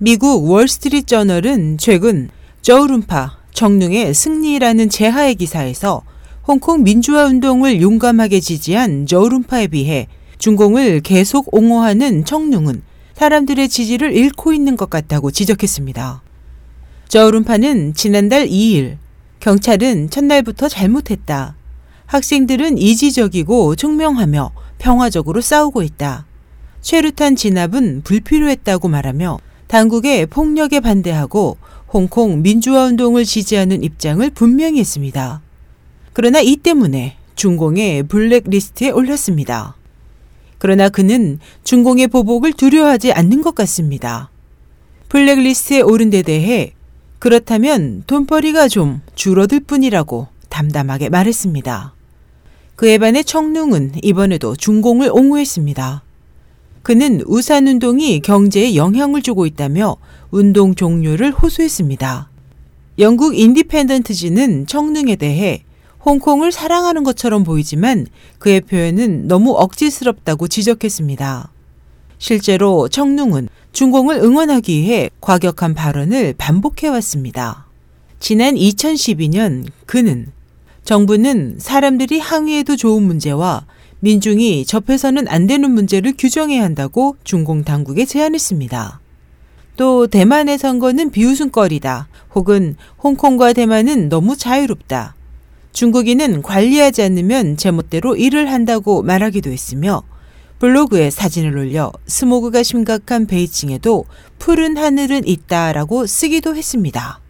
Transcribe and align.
미국 0.00 0.48
월스트리트 0.48 1.06
저널은 1.06 1.76
최근 1.76 2.28
저우룬파 2.62 3.36
정능의 3.52 4.14
승리라는 4.14 4.90
제하의 4.90 5.34
기사에서 5.34 6.02
홍콩 6.46 6.84
민주화 6.84 7.24
운동을 7.24 7.82
용감하게 7.82 8.38
지지한 8.38 9.06
저우룬파에 9.06 9.66
비해 9.66 10.06
중공을 10.38 11.00
계속 11.00 11.52
옹호하는 11.52 12.24
청능은 12.24 12.82
사람들의 13.14 13.68
지지를 13.68 14.12
잃고 14.12 14.52
있는 14.52 14.76
것 14.76 14.88
같다고 14.88 15.32
지적했습니다. 15.32 16.22
저우룬파는 17.08 17.94
지난달 17.94 18.46
2일 18.46 18.98
경찰은 19.40 20.10
첫날부터 20.10 20.68
잘못했다. 20.68 21.56
학생들은 22.06 22.78
이지적이고 22.78 23.74
총명하며 23.74 24.52
평화적으로 24.78 25.40
싸우고 25.40 25.82
있다. 25.82 26.24
최루탄 26.82 27.34
진압은 27.34 28.02
불필요했다고 28.04 28.86
말하며 28.86 29.40
당국의 29.68 30.26
폭력에 30.26 30.80
반대하고 30.80 31.58
홍콩 31.92 32.42
민주화 32.42 32.86
운동을 32.86 33.24
지지하는 33.24 33.82
입장을 33.82 34.28
분명히 34.30 34.80
했습니다. 34.80 35.40
그러나 36.12 36.40
이 36.40 36.56
때문에 36.56 37.16
중공의 37.36 38.04
블랙리스트에 38.04 38.90
올랐습니다. 38.90 39.76
그러나 40.58 40.88
그는 40.88 41.38
중공의 41.64 42.08
보복을 42.08 42.52
두려워하지 42.54 43.12
않는 43.12 43.42
것 43.42 43.54
같습니다. 43.54 44.30
블랙리스트에 45.08 45.82
오른 45.82 46.10
데 46.10 46.22
대해 46.22 46.72
그렇다면 47.18 48.04
돈벌이가 48.06 48.68
좀 48.68 49.00
줄어들 49.14 49.60
뿐이라고 49.60 50.28
담담하게 50.48 51.10
말했습니다. 51.10 51.94
그에 52.74 52.98
반해 52.98 53.22
청룡은 53.22 53.92
이번에도 54.02 54.56
중공을 54.56 55.10
옹호했습니다. 55.12 56.02
그는 56.88 57.20
우산 57.26 57.68
운동이 57.68 58.20
경제에 58.20 58.74
영향을 58.74 59.20
주고 59.20 59.44
있다며 59.44 59.98
운동 60.30 60.74
종료를 60.74 61.32
호소했습니다. 61.32 62.30
영국 62.98 63.38
인디펜던트지는 63.38 64.66
청능에 64.66 65.16
대해 65.16 65.64
홍콩을 66.06 66.50
사랑하는 66.50 67.04
것처럼 67.04 67.44
보이지만 67.44 68.06
그의 68.38 68.62
표현은 68.62 69.28
너무 69.28 69.50
억지스럽다고 69.50 70.48
지적했습니다. 70.48 71.52
실제로 72.16 72.88
청능은 72.88 73.50
중공을 73.72 74.16
응원하기 74.16 74.80
위해 74.80 75.10
과격한 75.20 75.74
발언을 75.74 76.36
반복해왔습니다. 76.38 77.66
지난 78.18 78.54
2012년 78.54 79.66
그는 79.84 80.32
정부는 80.84 81.56
사람들이 81.58 82.18
항의해도 82.18 82.76
좋은 82.76 83.02
문제와 83.02 83.66
민중이 84.00 84.64
접해서는 84.64 85.26
안 85.28 85.46
되는 85.46 85.70
문제를 85.72 86.14
규정해야 86.16 86.62
한다고 86.62 87.16
중공 87.24 87.64
당국에 87.64 88.04
제안했습니다. 88.04 89.00
또 89.76 90.06
대만의 90.06 90.58
선거는 90.58 91.10
비웃음거리다. 91.10 92.08
혹은 92.34 92.76
홍콩과 93.02 93.52
대만은 93.52 94.08
너무 94.08 94.36
자유롭다. 94.36 95.14
중국인은 95.72 96.42
관리하지 96.42 97.02
않으면 97.02 97.56
제멋대로 97.56 98.16
일을 98.16 98.50
한다고 98.50 99.02
말하기도 99.02 99.50
했으며 99.50 100.02
블로그에 100.58 101.10
사진을 101.10 101.56
올려 101.56 101.92
스모그가 102.06 102.64
심각한 102.64 103.26
베이징에도 103.26 104.04
푸른 104.38 104.76
하늘은 104.76 105.26
있다라고 105.26 106.06
쓰기도 106.06 106.56
했습니다. 106.56 107.20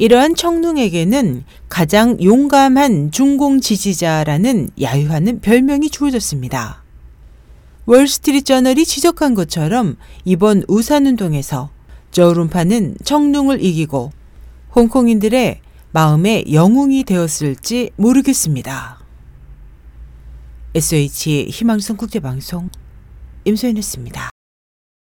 이러한 0.00 0.34
청룡에게는 0.34 1.44
가장 1.68 2.16
용감한 2.22 3.10
중공 3.12 3.60
지지자라는 3.60 4.70
야유하는 4.80 5.40
별명이 5.42 5.90
주어졌습니다. 5.90 6.82
월스트리트 7.84 8.44
저널이 8.44 8.86
지적한 8.86 9.34
것처럼 9.34 9.98
이번 10.24 10.62
우산운동에서 10.68 11.68
저우룬파는 12.12 12.96
청룡을 13.04 13.62
이기고 13.62 14.10
홍콩인들의 14.74 15.60
마음의 15.92 16.46
영웅이 16.50 17.04
되었을지 17.04 17.90
모르겠습니다. 17.96 19.00
SH 20.74 21.48
희망성 21.50 21.98
국제방송 21.98 22.70
임소연이었습니다. 23.44 24.29